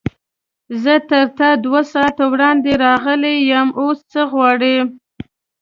[0.83, 4.77] زه تر تا دوه ساعته وړاندې راغلی یم، اوس څه غواړې؟